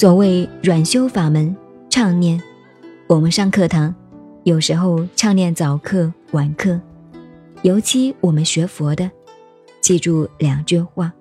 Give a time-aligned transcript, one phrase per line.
[0.00, 1.54] 所谓软修法门，
[1.90, 2.42] 唱念，
[3.06, 3.94] 我们上课堂，
[4.44, 6.80] 有时候唱念早课、晚课，
[7.60, 9.10] 尤其我们学佛的，
[9.82, 11.12] 记住两句话。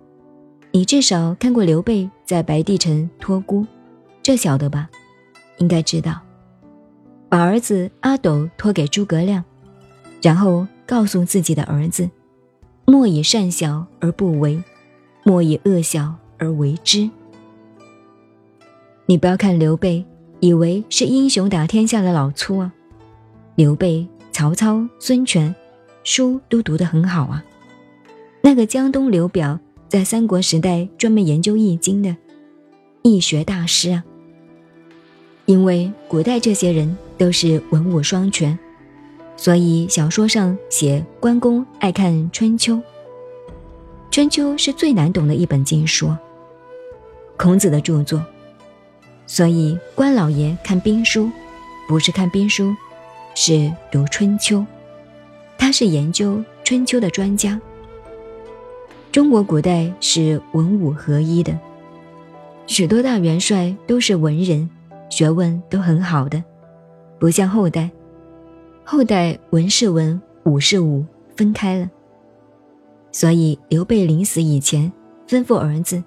[0.71, 3.67] 你至少看过刘备在白帝城托孤，
[4.23, 4.89] 这晓得吧？
[5.57, 6.17] 应该知道，
[7.27, 9.43] 把儿子阿斗托给诸葛亮，
[10.21, 12.09] 然后告诉自己的儿子：
[12.85, 14.63] 莫以善小而不为，
[15.25, 17.09] 莫以恶小而为之。
[19.09, 20.05] 你不要看刘备，
[20.39, 22.71] 以为是英雄打天下的老粗啊！
[23.55, 25.55] 刘备、曹操、孙权，
[26.03, 27.43] 书都读得很好啊。
[28.41, 32.15] 那个江东刘表，在三国时代专门研究易经的
[33.01, 34.03] 易学大师啊。
[35.47, 38.55] 因为古代这些人都是文武双全，
[39.35, 42.75] 所以小说上写关公爱看《春秋》。
[44.11, 46.15] 《春秋》是最难懂的一本经书，
[47.37, 48.23] 孔子的著作。
[49.31, 51.29] 所以，关老爷看兵书，
[51.87, 52.75] 不是看兵书，
[53.35, 54.57] 是读《春秋》。
[55.55, 57.61] 他是研究春秋的专家。
[59.11, 61.55] 中国古代是文武合一的，
[62.65, 64.67] 许多大元帅都是文人，
[65.11, 66.43] 学问都很好的，
[67.19, 67.87] 不像后代。
[68.83, 71.87] 后代文是文，武是武，分开了。
[73.11, 74.91] 所以，刘备临死以前
[75.27, 76.03] 吩咐儿子：“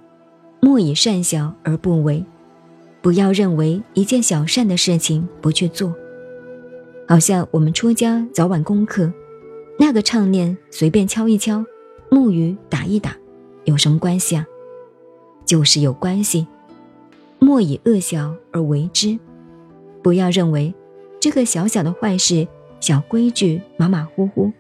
[0.61, 2.25] 莫以善小而不为。”
[3.03, 5.93] 不要认为一件小善的事情不去做，
[7.09, 9.13] 好像我们出家早晚功课，
[9.77, 11.65] 那个唱念随便敲一敲，
[12.11, 13.17] 木鱼打一打，
[13.65, 14.47] 有什么关系啊？
[15.45, 16.47] 就是有关系。
[17.41, 19.19] 莫以恶小而为之，
[20.01, 20.73] 不要认为
[21.19, 22.47] 这个小小的坏事、
[22.79, 24.53] 小规矩马马虎虎，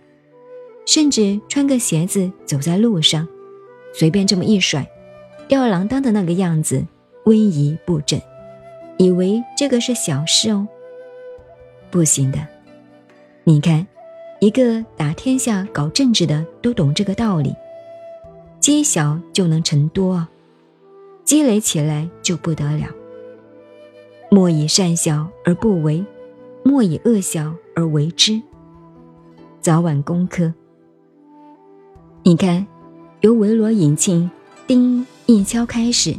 [0.84, 3.28] 甚至穿个鞋子走在路上，
[3.94, 4.84] 随便这么一甩，
[5.46, 6.84] 吊儿郎当的那个样子，
[7.26, 8.20] 威仪不整。
[9.02, 10.64] 以为这个是小事哦，
[11.90, 12.38] 不行的。
[13.42, 13.84] 你看，
[14.38, 17.52] 一个打天下、搞政治的都懂这个道理，
[18.60, 20.30] 积小就能成多啊，
[21.24, 22.86] 积累起来就不得了。
[24.30, 26.04] 莫以善小而不为，
[26.64, 28.40] 莫以恶小而为之。
[29.60, 30.54] 早晚功课。
[32.22, 32.64] 你看，
[33.22, 34.30] 由维罗引磬，
[34.68, 36.14] 叮一敲开始，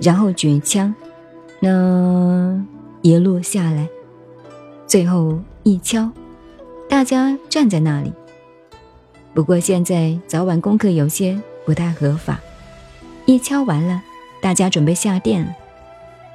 [0.00, 0.94] 然后举枪。
[1.60, 2.64] 那
[3.02, 3.88] 一路下来，
[4.86, 6.10] 最后一敲，
[6.88, 8.12] 大家站在那里。
[9.34, 12.40] 不过现在早晚功课有些不太合法，
[13.26, 14.02] 一敲完了，
[14.40, 15.54] 大家准备下殿了。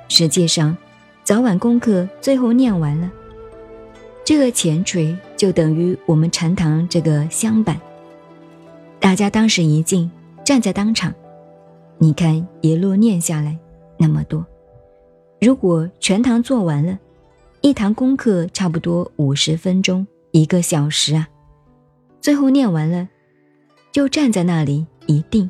[0.09, 0.75] 实际上，
[1.23, 3.09] 早晚功课最后念完了，
[4.25, 7.79] 这个前锤就等于我们禅堂这个香板。
[8.99, 10.09] 大家当时一进，
[10.43, 11.13] 站在当场，
[11.97, 13.57] 你看一路念下来
[13.97, 14.45] 那么多。
[15.43, 16.97] 如果全堂做完了，
[17.59, 21.27] 一堂功课差不多五十分钟，一个小时啊。
[22.21, 23.09] 最后念完了，
[23.91, 25.49] 就站在那里一定，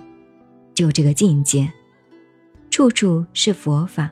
[0.73, 1.71] 就这个境界，
[2.71, 4.09] 处处是佛法，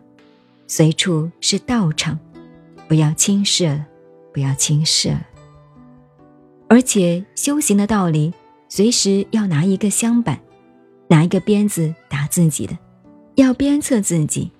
[0.67, 2.19] 随处是道场，
[2.87, 3.87] 不要轻视了，
[4.31, 5.25] 不要轻视了。
[6.69, 8.31] 而且修行的道理，
[8.69, 10.39] 随时要拿一个香板，
[11.07, 12.77] 拿一个鞭子打自己的，
[13.33, 14.51] 要鞭策自己。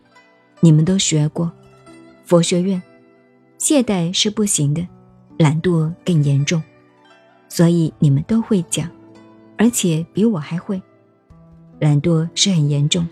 [0.63, 1.51] 你们都学过，
[2.23, 2.81] 佛学院，
[3.57, 4.87] 懈怠是不行的，
[5.37, 6.61] 懒惰更严重，
[7.49, 8.87] 所以你们都会讲，
[9.57, 10.79] 而且比我还会。
[11.79, 13.07] 懒惰是很严重，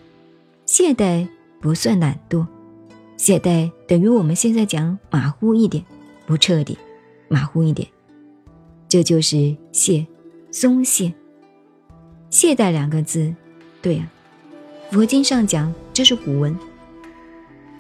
[0.68, 1.28] 懈怠
[1.60, 2.46] 不算懒惰，
[3.18, 5.84] 懈怠等于我们现在讲马虎一点，
[6.28, 6.78] 不彻底，
[7.28, 7.88] 马虎一点，
[8.88, 10.06] 这就是懈，
[10.52, 11.12] 松懈。
[12.30, 13.34] 懈怠两个字，
[13.82, 14.08] 对呀，
[14.92, 16.56] 佛经上讲这是古文。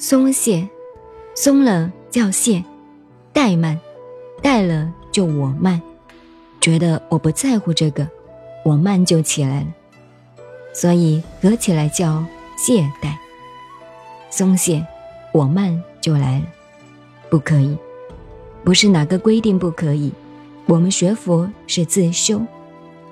[0.02, 0.66] 松懈，
[1.36, 2.64] 松了叫懈，
[3.34, 3.78] 怠慢，
[4.42, 5.82] 怠了就我慢，
[6.62, 8.08] 觉得我不在乎这个，
[8.64, 9.68] 我慢就起来了，
[10.74, 12.24] 所以合起来叫
[12.58, 13.14] 懈怠。
[14.30, 14.88] 松懈，
[15.34, 16.46] 我慢就来了，
[17.30, 17.78] 不可以，
[18.64, 20.14] 不是哪个规定不可以，
[20.66, 22.42] 我们学佛是自修，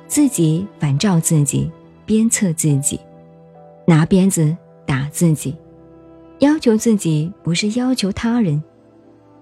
[0.08, 1.70] 自己反照自己，
[2.06, 2.98] 鞭策自己，
[3.86, 4.56] 拿鞭子
[4.86, 5.54] 打自己。
[6.40, 8.62] 要求自己不是要求他人，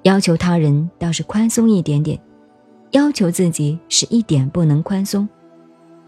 [0.04, 2.18] 要求他人倒是宽松一点点，
[2.92, 5.28] 要求自己是一点不能宽松，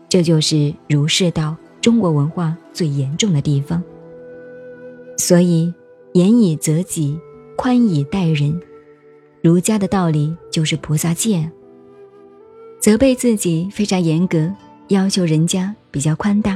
[0.08, 3.84] 这就是儒释道中国文化最严重的地方。
[5.18, 5.74] 所以
[6.14, 7.20] 严以责己，
[7.58, 8.58] 宽以待人，
[9.42, 11.52] 儒家的道理就是菩萨戒。
[12.80, 14.50] 责备自己非常严格，
[14.88, 16.56] 要求人家比较宽大。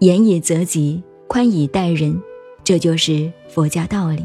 [0.00, 2.20] 严以责己，宽以待人。
[2.64, 4.24] 这就是佛家道理。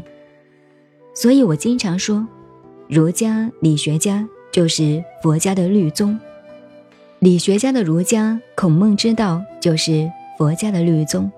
[1.14, 2.26] 所以我经常说，
[2.88, 6.18] 儒家理学家就是佛家的律宗，
[7.18, 11.30] 理学家的儒家孔孟之道就是佛家的律宗，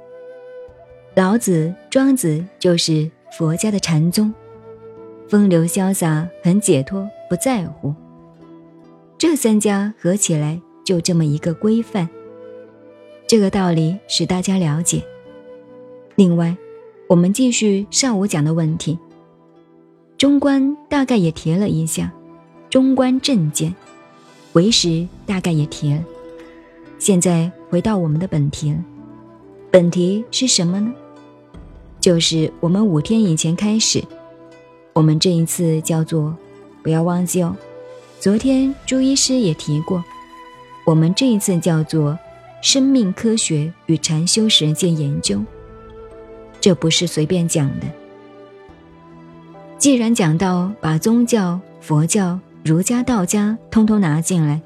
[1.14, 4.32] 老子、庄子就是佛家的禅宗，
[5.28, 7.92] 风流潇洒，很解脱，不在乎。
[9.18, 12.08] 这三家合起来就这么一个规范。
[13.26, 15.02] 这个道理使大家了解。
[16.16, 16.56] 另外，
[17.12, 18.98] 我们继续上午讲的问题。
[20.16, 22.10] 中观大概也提了一下，
[22.70, 23.74] 中观正见，
[24.54, 26.02] 为实大概也提了。
[26.98, 28.82] 现在回到我们的本题了。
[29.70, 30.90] 本题是什么呢？
[32.00, 34.02] 就是我们五天以前开始，
[34.94, 36.34] 我们这一次叫做，
[36.82, 37.54] 不要忘记哦。
[38.20, 40.02] 昨天朱医师也提过，
[40.86, 42.18] 我们这一次叫做。
[42.62, 45.42] 生命科学与禅修实践研究，
[46.62, 47.86] 这不是随便讲的。
[49.78, 54.62] 既然讲到把宗教、佛教、儒家、道家通通拿进来，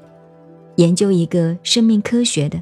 [0.75, 2.61] 研究一个生命科学的，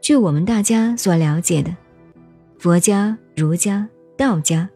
[0.00, 1.76] 据我们大家所了解的，
[2.58, 3.86] 佛家、儒家、
[4.16, 4.66] 道家，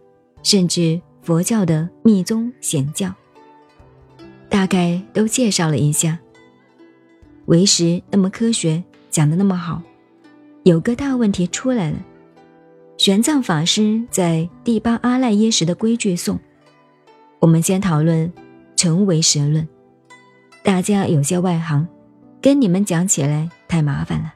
[0.42, 3.10] 甚至佛教的密宗显教，
[4.50, 6.18] 大概都介绍了一下，
[7.46, 8.84] 为时那么科学。
[9.08, 9.80] 讲的那么好，
[10.64, 11.96] 有个大问题出来了。
[13.06, 16.40] 玄奘法师在第八阿赖耶识的规矩颂，
[17.38, 18.32] 我们先讨论
[18.74, 19.68] 成为神论。
[20.64, 21.86] 大家有些外行，
[22.42, 24.34] 跟你们讲起来太麻烦了。